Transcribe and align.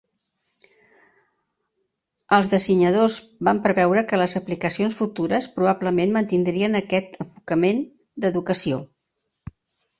Els 2.37 2.49
dissenyadors 2.53 3.19
van 3.49 3.61
preveure 3.67 4.03
que 4.13 4.21
les 4.21 4.35
aplicacions 4.41 4.99
futures 5.03 5.51
probablement 5.61 6.19
mantindrien 6.19 6.83
aquest 6.83 7.23
enfocament 7.29 7.87
de 8.25 8.33
educació. 8.35 8.85